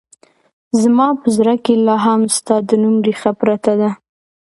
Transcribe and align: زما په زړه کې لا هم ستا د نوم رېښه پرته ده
زما 0.81 1.07
په 1.21 1.27
زړه 1.37 1.55
کې 1.63 1.73
لا 1.85 1.95
هم 2.05 2.21
ستا 2.37 2.55
د 2.69 2.71
نوم 2.81 2.95
رېښه 3.07 3.31
پرته 3.41 3.73
ده 3.81 3.89